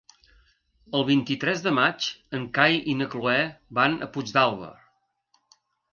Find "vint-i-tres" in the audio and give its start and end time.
1.09-1.61